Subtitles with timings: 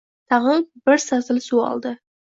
[0.33, 1.97] Tag‘in bir satil suv soldi.